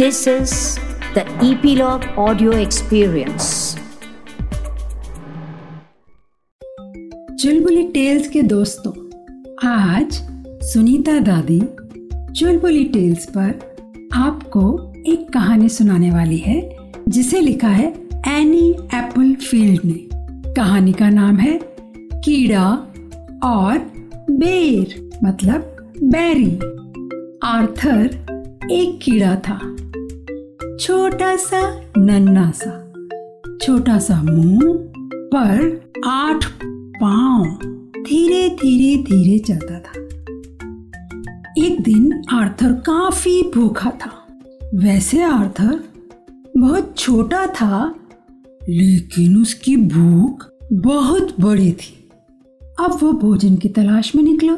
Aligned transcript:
This 0.00 0.18
is 0.28 0.52
the 1.14 1.22
Epilogue 1.46 2.04
Audio 2.18 2.52
Experience. 2.52 3.48
Chulbuli 7.40 7.82
tales 7.82 8.28
के 8.28 8.42
दोस्तों, 8.42 8.92
आज 9.68 10.12
सुनीता 10.62 11.18
दादी 11.18 11.60
चुलबुली 12.32 12.84
टेल्स 12.84 13.26
पर 13.26 13.76
आपको 14.14 14.92
एक 15.06 15.32
कहानी 15.32 15.68
सुनाने 15.68 16.10
वाली 16.10 16.38
है, 16.38 16.76
जिसे 17.08 17.40
लिखा 17.40 17.68
है 17.68 17.92
एनी 18.28 18.70
एप्पल 18.70 19.34
फ़ील्ड 19.34 19.80
ने। 19.84 20.08
कहानी 20.52 20.92
का 20.92 21.10
नाम 21.10 21.36
है 21.36 21.60
कीड़ा 22.24 22.66
और 23.44 23.78
बेर 24.30 25.10
मतलब 25.24 25.92
बैरी। 26.02 26.56
आर्थर 27.42 28.26
एक 28.72 29.00
कीड़ा 29.02 29.36
था। 29.36 29.76
छोटा 30.80 31.36
सा 31.36 31.80
नन्ना 31.98 32.50
सा 32.50 32.92
छोटा 33.62 33.98
सा 33.98 34.22
मुँह 34.22 34.60
पर 35.34 35.90
आठ 36.06 36.44
पाँव 36.74 37.44
धीरे 38.02 38.48
धीरे 38.48 39.02
धीरे 39.02 39.38
चलता 39.38 39.80
था। 39.80 40.00
एक 41.64 41.82
दिन 41.82 42.22
आर्थर 42.32 42.72
काफ़ी 42.72 43.42
भूखा 43.42 43.90
था। 43.90 44.26
वैसे 44.74 45.22
आर्थर 45.22 45.84
बहुत 46.58 46.94
छोटा 46.98 47.46
था, 47.46 47.94
लेकिन 48.68 49.42
उसकी 49.42 49.76
भूख 49.76 50.50
बहुत 50.72 51.40
बड़ी 51.40 51.72
थी। 51.72 52.10
अब 52.80 52.98
वो 53.02 53.12
भोजन 53.12 53.56
की 53.56 53.68
तलाश 53.68 54.16
में 54.16 54.22
निकला। 54.22 54.56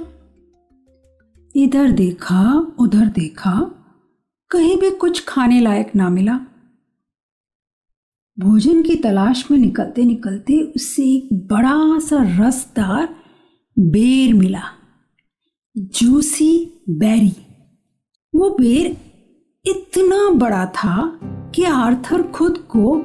इधर 1.57 1.91
देखा, 1.91 2.73
उधर 2.79 3.07
देखा 3.07 3.79
कहीं 4.53 4.77
भी 4.77 4.91
कुछ 4.91 5.25
खाने 5.29 5.61
लायक 5.61 5.93
ना 5.97 6.09
मिला। 6.09 6.41
भोजन 8.39 8.83
की 8.83 8.97
तलाश 8.97 9.51
में 9.51 9.59
निकलते 9.59 10.05
निकलते 10.05 10.61
उससे 10.61 11.03
एक 11.03 11.29
बड़ा 11.33 11.99
सा 11.99 12.17
रसदार 12.21 13.17
बेर 13.79 14.35
मिला। 14.35 14.63
Juicy 15.79 16.83
berry. 16.91 17.37
वो 18.35 18.57
बेर 18.61 18.87
इतना 19.65 20.31
बड़ा 20.31 20.67
था 20.67 21.21
कि 21.55 21.65
आर्थर 21.65 22.23
खुद 22.23 22.59
को 22.59 22.97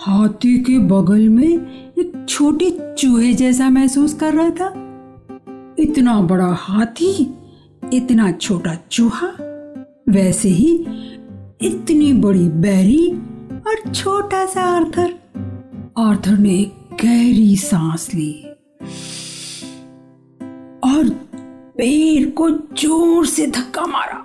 हाथी 0.00 0.58
के 0.58 0.78
बगल 0.78 1.28
में 1.28 1.48
एक 1.98 2.26
छोटे 2.28 2.94
चूहे 2.98 3.34
जैसा 3.34 3.70
महसूस 3.70 4.14
कर 4.14 4.34
रहा 4.34 4.50
था। 4.50 4.68
इतना 5.78 6.20
बड़ा 6.20 6.52
हाथी, 6.52 7.34
इतना 7.92 8.32
छोटा 8.32 8.74
चूहा 8.74 9.53
वैसे 10.06 10.48
ही 10.48 10.72
इतनी 11.62 12.12
बड़ी 12.12 12.48
बैरी 12.62 13.08
और 13.68 13.92
छोटा 13.92 14.44
सा 14.46 14.62
आर्थर। 14.62 15.12
आर्थर 15.98 16.38
ने 16.38 16.54
एक 16.54 16.96
गहरी 17.02 17.56
सांस 17.56 18.08
ली 18.14 18.32
और 20.84 21.08
बेर 21.78 22.30
को 22.30 22.50
ज़ोर 22.50 23.26
से 23.26 23.46
धक्का 23.46 23.86
मारा। 23.86 24.22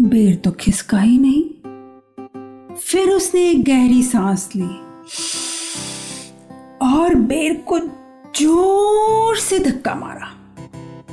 बेर 0.00 0.34
तो 0.34 0.50
खिसका 0.50 1.00
ही 1.00 1.18
नहीं। 1.18 2.74
फिर 2.76 3.10
उसने 3.10 3.48
एक 3.50 3.64
गहरी 3.64 4.02
सांस 4.02 4.48
ली 4.56 4.70
और 6.88 7.14
बेर 7.14 7.54
को 7.68 7.78
ज़ोर 8.38 9.36
से 9.36 9.58
धक्का 9.58 9.94
मारा। 9.94 10.32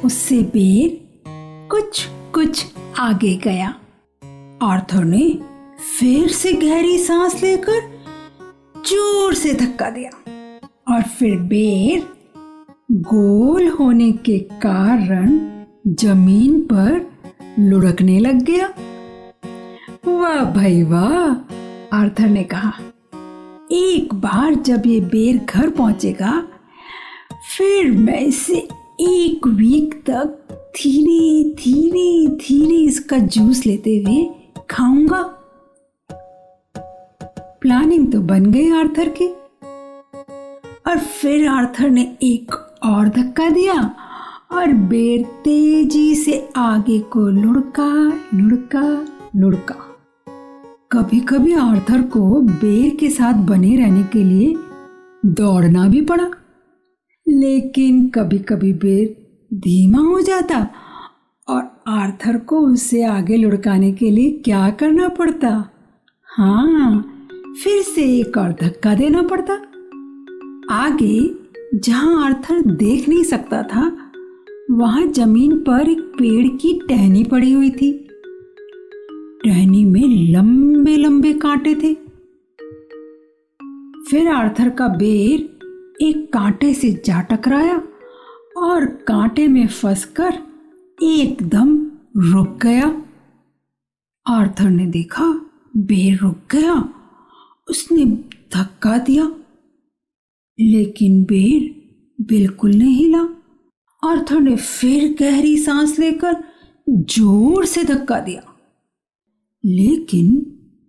उससे 0.06 0.42
बेर 0.54 1.00
कुछ 1.72 2.06
कुछ 2.34 2.66
आगे 3.00 3.36
गया। 3.36 3.74
आर्थर 4.64 5.04
ने 5.04 5.28
फिर 6.00 6.28
से 6.30 6.52
गहरी 6.54 6.98
सांस 7.00 7.42
लेकर 7.44 7.80
ज़ोर 8.88 9.34
से 9.34 9.54
धक्का 9.54 9.90
दिया 9.90 10.10
और 10.90 11.02
फिर 11.10 11.38
बेर 11.50 12.04
गोल 12.92 13.68
होने 13.70 14.12
के 14.26 14.38
कारण 14.66 15.30
ज़मीन 16.00 16.60
पर 16.72 17.00
लुढ़कने 17.60 18.18
लग 18.20 18.42
गया। 18.42 18.68
वाह 20.08 20.44
भाई 20.54 20.84
वाह, 20.84 21.32
आर्थर 21.98 22.28
ने 22.28 22.44
कहा। 22.44 22.74
एक 23.72 24.14
बार 24.14 24.56
जब 24.56 24.84
ये 24.88 25.00
बेर 25.00 25.38
घर 25.38 25.70
पहुंचेगा, 25.70 26.32
फिर 27.58 27.92
मैं 27.92 28.20
इसे 28.20 28.58
एक 29.02 29.48
वीक 29.48 29.94
तक 30.10 30.38
धीरे 30.78 31.44
धीरे 31.56 32.28
धीरे 32.38 32.78
इसका 32.86 33.18
जूस 33.18 33.66
लेते 33.66 33.98
हुए 33.98 34.24
खाऊँगा 34.72 35.22
प्लानिंग 37.62 38.12
तो 38.12 38.20
बन 38.22 38.46
गई 38.46 38.70
आर्थर 38.72 39.10
की। 39.10 39.28
और 40.88 41.00
फिर 41.00 41.48
आर्थर 41.48 41.90
ने 41.90 42.02
एक 42.24 42.56
और 42.84 43.10
धक्का 43.10 43.50
दिया 43.50 43.74
और 44.52 44.74
बेर 44.90 45.24
तेज़ी 45.44 46.16
से 46.16 46.50
आगे 46.56 47.00
को 47.00 47.28
लुढ़का 47.28 47.92
लुढ़का 48.34 48.84
लुढ़का। 49.36 49.76
कभी 50.92 51.20
कभी 51.20 51.54
आर्थर 51.54 52.02
को 52.02 52.42
बेर 52.42 52.96
के 52.96 53.10
साथ 53.10 53.34
बने 53.34 53.76
रहने 53.76 54.04
के 54.04 54.24
लिए 54.24 54.54
दौड़ना 55.26 55.88
भी 55.88 56.02
पड़ा। 56.02 56.30
लेकिन 57.28 58.08
कभी 58.10 58.40
कभी 58.40 58.74
बेर 58.74 59.08
धीमा 59.54 60.00
हो 60.00 60.20
जाता 60.22 60.68
और 61.48 61.81
आर्थर 61.92 62.38
को 62.38 62.60
उसे 62.60 63.04
आगे 63.04 63.38
लुढ़काने 63.38 63.92
के 63.92 64.12
लिए 64.12 64.32
क्या 64.32 64.70
करना 64.70 65.08
पड़ता? 65.08 65.70
हाँ 66.24 67.18
फिर 67.64 67.82
से 67.82 68.20
एक 68.20 68.38
और 68.38 68.52
धक्का 68.52 68.96
देना 68.96 69.22
पड़ता। 69.22 69.54
आगे, 70.76 71.36
जहाँ 71.76 72.26
आर्थर 72.26 72.62
देख 72.62 73.10
नहीं 73.10 73.24
सकता 73.24 73.64
था, 73.64 74.12
वहाँ 74.72 75.08
ज़मीन 75.08 75.58
पर 75.58 75.90
एक 75.90 76.00
पेड़ 76.00 76.48
की 76.48 76.80
टहनी 76.90 77.24
पड़ी 77.24 77.52
हुई 77.52 77.70
थी। 77.70 78.08
टहनी 79.46 79.86
में 79.86 80.32
लंबे 80.32 80.98
लंबे 80.98 81.34
कांटे 81.34 81.76
थे। 81.76 81.94
फिर 84.10 84.28
आर्थर 84.28 84.70
का 84.70 84.88
बेर 84.88 85.58
एक 86.02 86.34
कांटे 86.34 86.74
से 86.74 87.02
जा 87.06 87.22
टकराया 87.22 87.82
और 88.58 88.86
कांटे 88.86 89.48
में 89.48 89.68
फंसकर 89.68 90.34
एकदम 91.04 91.81
रुक 92.18 92.60
गया। 92.64 93.04
आर्थर 94.28 94.70
ने 94.70 94.86
देखा, 94.86 95.52
बेर 95.78 96.18
रुक 96.18 96.38
गया। 96.52 96.94
उसने 97.70 98.06
धक्का 98.54 98.98
दिया। 98.98 99.32
लेकिन 100.60 101.24
बेर 101.24 101.82
बिल्कुल 102.22 102.72
नहीं 102.72 102.96
हिला। 102.96 103.22
आर्थर 104.04 104.40
ने 104.40 104.56
फिर 104.56 105.16
गहरी 105.20 105.58
सांस 105.58 106.00
लेकर 106.00 106.44
ज़ोर 106.90 107.66
से 107.66 107.84
धक्का 107.84 108.20
दिया। 108.20 108.44
लेकिन 109.66 110.28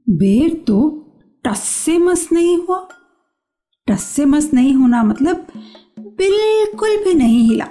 बेर 0.09 0.55
तो 0.55 0.99
टस 1.45 1.59
से 1.59 1.99
मस 1.99 2.29
नहीं 2.33 2.57
हुआ। 2.59 2.89
टस 3.87 4.03
से 4.03 4.25
मस 4.25 4.55
नहीं 4.55 4.75
होना 4.75 5.03
मतलब 5.03 5.47
बिल्कुल 5.99 7.05
भी 7.05 7.15
नहीं 7.15 7.49
हिला। 7.49 7.69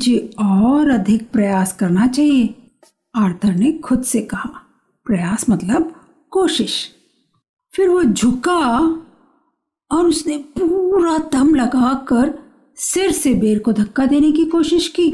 मुझे 0.00 0.30
और 0.38 0.90
अधिक 0.90 1.30
प्रयास 1.30 1.72
करना 1.72 2.06
चाहिए। 2.06 2.54
आर्थर 3.14 3.52
ने 3.52 3.72
खुद 3.72 4.02
से 4.02 4.20
कहा, 4.20 4.50
प्रयास 5.04 5.50
मतलब 5.50 6.06
कोशिश। 6.30 6.88
फिर 7.72 7.88
वो 7.88 8.04
झुका 8.04 8.68
और 9.90 10.06
उसने 10.06 10.38
पूरा 10.38 11.18
दम 11.18 11.54
लगाकर 11.54 12.38
सिर 12.76 13.12
से 13.12 13.34
बेर 13.34 13.58
को 13.58 13.72
धक्का 13.72 14.06
देने 14.06 14.32
की 14.32 14.44
कोशिश 14.44 14.88
की। 14.88 15.10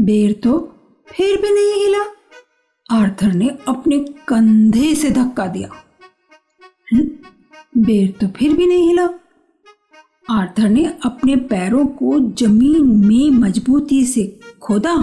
बेर 0.00 0.32
तो 0.32 0.58
फिर 1.06 1.40
भी 1.40 1.54
नहीं 1.54 1.86
हिला। 1.86 2.04
आर्थर 2.90 3.32
ने 3.32 3.48
अपने 3.68 3.98
कंधे 4.28 4.94
से 4.94 5.10
धक्का 5.10 5.46
दिया। 5.46 5.70
बेर 7.78 8.10
तो 8.20 8.26
फिर 8.28 8.56
भी 8.56 8.66
नहीं 8.66 8.88
हिला। 8.88 9.08
आर्थर 10.30 10.68
ने 10.68 10.84
अपने 11.04 11.36
पैरों 11.36 11.86
को 11.86 12.18
ज़मीन 12.20 12.86
में 13.06 13.30
मजबूती 13.30 14.04
से 14.06 14.40
खोदा 14.62 14.94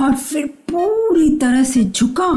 और 0.00 0.14
फिर 0.14 0.46
पूरी 0.46 1.28
तरह 1.36 1.64
से 1.64 1.84
झुका 1.84 2.28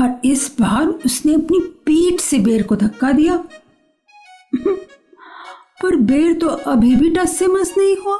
और 0.00 0.20
इस 0.24 0.56
बार 0.60 0.86
उसने 0.86 1.34
अपनी 1.34 1.60
पीठ 1.86 2.20
से 2.20 2.38
बेर 2.38 2.62
को 2.62 2.76
धक्का 2.76 3.12
दिया। 3.12 3.36
पर 5.82 5.96
बेर 5.96 6.32
तो 6.32 6.48
अभी 6.48 6.96
भी 6.96 7.10
टस 7.10 7.36
से 7.36 7.46
मस 7.46 7.74
नहीं 7.78 7.96
हुआ। 7.96 8.18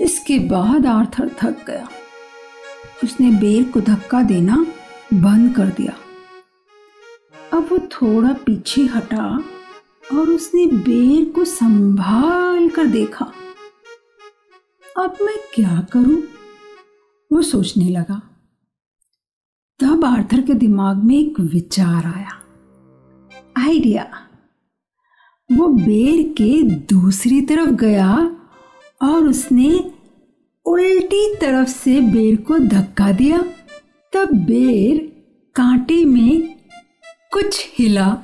इसके 0.00 0.38
बाद 0.38 0.86
आर्थर 0.86 1.30
थक 1.42 1.64
गया। 1.66 1.88
उसने 3.04 3.30
बेर 3.30 3.62
को 3.64 3.80
धक्का 3.80 4.22
देना 4.22 4.66
बंद 5.14 5.54
कर 5.56 5.66
दिया। 5.66 5.92
अब 7.52 7.68
वो 7.72 7.78
थोड़ा 7.78 8.32
पीछे 8.32 8.82
हटा 8.82 9.44
और 10.12 10.30
उसने 10.30 10.66
बेर 10.66 11.24
को 11.24 11.44
संभाल 11.44 12.68
कर 12.68 12.86
देखा। 12.86 13.24
अब 14.96 15.18
मैं 15.22 15.36
क्या 15.54 15.86
करूँ? 15.92 16.22
वो 17.32 17.42
सोचने 17.42 17.88
लगा। 17.88 18.22
तब 19.80 20.04
आर्थर 20.04 20.40
के 20.40 20.54
दिमाग 20.54 20.96
में 20.96 21.18
एक 21.18 21.40
विचार 21.40 22.04
आया। 22.06 22.42
आइडिया। 23.56 24.28
वो 25.52 25.68
बेर 25.68 26.32
के 26.32 26.62
दूसरी 26.62 27.40
तरफ़ 27.40 27.70
गया 27.70 28.16
और 29.02 29.28
उसने 29.28 29.94
उल्टी 30.66 31.36
तरफ़ 31.36 31.68
से 31.68 32.00
बेर 32.00 32.36
को 32.36 32.58
धक्का 32.58 33.12
दिया। 33.12 33.42
तब 34.12 34.28
बेर 34.32 34.98
कांटे 35.54 36.04
में 36.04 36.56
कुछ 37.32 37.70
हिला। 37.78 38.22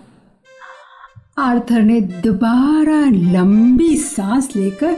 आर्थर 1.37 1.81
ने 1.83 2.01
दोबारा 2.01 2.99
लंबी 3.33 3.97
सांस 3.97 4.49
लेकर 4.57 4.97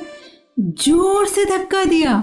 ज़ोर 0.81 1.27
से 1.27 1.44
धक्का 1.44 1.85
दिया 1.85 2.17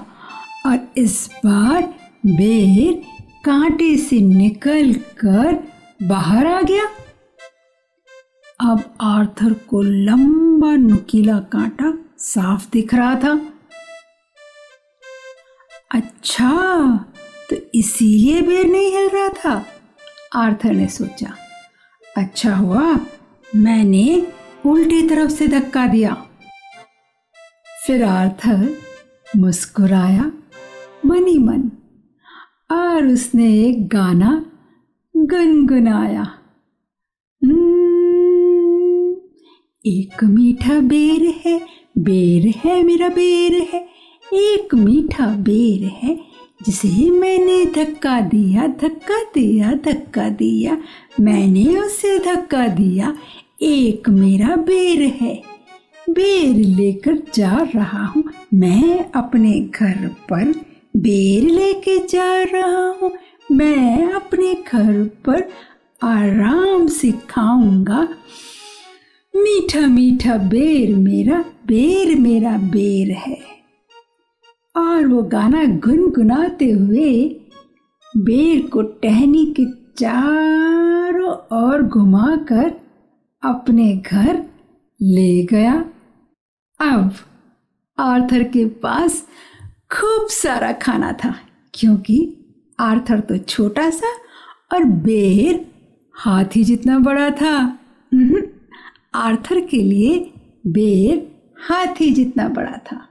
और 0.65 0.79
इस 0.97 1.15
बार 1.45 1.81
बेर 2.25 3.01
कांटे 3.45 3.95
से 3.97 4.19
निकल 4.19 4.93
कर 5.19 5.57
बाहर 6.07 6.47
आ 6.47 6.61
गया। 6.61 6.83
अब 8.61 8.83
आर्थर 9.01 9.53
को 9.69 9.81
लंबा 9.81 10.75
नुकीला 10.75 11.39
कांटा 11.53 11.93
साफ़ 12.19 12.69
दिख 12.73 12.93
रहा 12.93 13.15
था। 13.15 13.33
अच्छा 15.91 16.51
तो 17.49 17.55
इसीलिए 17.75 18.41
बेर 18.41 18.67
नहीं 18.67 18.91
हिल 18.91 19.09
रहा 19.09 19.27
था, 19.35 19.65
आर्थर 20.35 20.71
ने 20.71 20.87
सोचा। 20.89 21.33
अच्छा 22.17 22.55
हुआ 22.55 22.95
मैंने 23.55 24.27
उल्टी 24.65 25.01
तरफ़ 25.07 25.31
से 25.31 25.47
धक्का 25.47 25.85
दिया। 25.87 26.13
फिर 27.87 28.03
आर्थर 28.03 28.77
मुस्कुराया 29.37 30.31
मनी 31.05 31.37
मन 31.37 31.69
और 32.71 33.07
उसने 33.07 33.47
एक 33.63 33.87
गाना 33.87 34.45
गुनगुनाया। 35.15 36.23
हम्म, 37.43 39.15
एक 39.85 40.23
मीठा 40.23 40.79
बेर 40.81 41.33
है 41.45 41.59
बेर 41.97 42.53
है 42.57 42.83
मेरा 42.83 43.09
बेर 43.09 43.53
है 43.73 43.87
एक 44.33 44.75
मीठा 44.75 45.27
बेर 45.27 45.83
है 45.93 46.19
जिसे 46.65 47.09
मैंने 47.11 47.65
धक्का 47.65 48.19
दिया 48.21 48.67
धक्का 48.67 49.23
दिया 49.23 49.71
धक्का 49.85 50.29
दिया 50.29 50.77
मैंने 51.19 51.65
उसे 51.77 52.17
धक्का 52.19 52.67
दिया 52.67 53.15
एक 53.63 54.09
मेरा 54.09 54.55
बेर 54.55 55.01
है। 55.01 55.41
बेर 56.09 56.55
लेकर 56.55 57.23
जा 57.33 57.67
रहा 57.75 58.05
हूँ। 58.05 58.23
मैं 58.53 59.11
अपने 59.11 59.59
घर 59.59 60.07
पर 60.07 60.53
बेर 60.97 61.43
लेके 61.43 62.07
जा 62.07 62.43
रहा 62.43 62.87
हूँ। 62.89 63.11
मैं 63.51 64.11
अपने 64.13 64.53
घर 64.53 65.03
पर 65.25 65.49
आराम 66.03 66.87
से 66.87 67.11
खाऊँगा। 67.11 68.07
मीठा 69.35 69.87
मीठा 69.87 70.37
बेर 70.37 70.95
मेरा 70.95 71.45
बेर 71.67 72.19
मेरा 72.19 72.57
बेर 72.57 73.11
है। 73.11 73.41
और 74.75 75.07
वो 75.07 75.23
गाना 75.23 75.65
गुनगुनाते 75.65 76.71
हुए 76.71 77.41
बेर 78.17 78.61
को 78.61 78.81
टहनी 78.81 79.45
के 79.45 79.65
चारों 79.97 81.63
ओर 81.63 81.81
घुमाकर 81.81 82.82
अपने 83.43 83.95
घर 83.95 84.43
ले 85.01 85.43
गया। 85.45 85.73
अब 86.79 87.15
आर्थर 87.99 88.43
के 88.43 88.65
पास 88.65 89.27
खूब 89.91 90.27
सारा 90.27 90.71
खाना 90.71 91.11
था, 91.13 91.35
क्योंकि 91.73 92.37
आर्थर 92.79 93.19
तो 93.19 93.37
छोटा 93.37 93.89
सा 93.89 94.13
और 94.73 94.83
बेर 94.83 95.65
हाथी 96.13 96.63
जितना 96.63 96.99
बड़ा 96.99 97.29
था। 97.29 97.79
आर्थर 99.13 99.59
के 99.59 99.77
लिए 99.77 100.33
बेर 100.67 101.27
हाथी 101.69 102.11
जितना 102.11 102.47
बड़ा 102.47 102.77
था। 102.91 103.07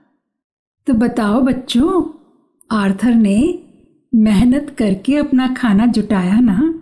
तो 0.87 0.95
बताओ 0.95 1.41
बच्चों, 1.41 2.03
आर्थर 2.71 3.15
ने 3.15 3.65
मेहनत 4.15 4.75
करके 4.79 5.17
अपना 5.17 5.55
खाना 5.55 5.87
जुटाया 5.87 6.41
ना? 6.41 6.75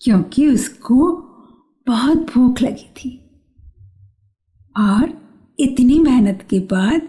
क्योंकि 0.00 0.46
उसको 0.48 1.26
बहुत 1.90 2.18
भूख 2.18 2.62
लगी 2.62 2.90
थी। 2.96 3.30
और 4.78 5.20
इतनी 5.60 5.98
मेहनत 5.98 6.46
के 6.50 6.58
बाद 6.58 7.02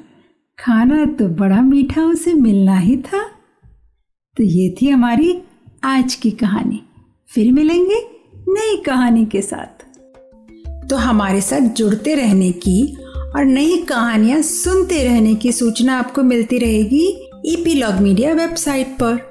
खाना 0.59 1.05
तो 1.05 1.27
बड़ा 1.27 1.61
मीठा 1.61 2.01
उसे 2.01 2.33
मिलना 2.33 2.77
ही 2.77 2.97
था। 2.97 3.23
तो 4.37 4.43
ये 4.43 4.75
थी 4.81 4.89
हमारी 4.89 5.41
आज 5.83 6.15
की 6.15 6.31
कहानी। 6.31 6.81
फिर 7.27 7.51
मिलेंगे 7.51 8.05
नई 8.35 8.77
कहानी 8.77 9.25
के 9.25 9.41
साथ। 9.41 9.85
तो 10.89 10.95
हमारे 10.95 11.41
साथ 11.41 11.59
जुड़ते 11.59 12.15
रहने 12.15 12.51
की 12.51 12.97
और 13.35 13.45
नई 13.45 13.77
कहानियाँ 13.77 14.41
सुनते 14.41 15.03
रहने 15.03 15.35
की 15.35 15.51
सूचना 15.51 15.99
आपको 15.99 16.23
मिलती 16.23 16.57
रहेगी 16.57 17.29
ईपी 17.45 17.73
लॉग 17.73 17.93
मीडिया 17.93 18.33
वेबसाइट 18.33 18.87
पर। 18.87 19.30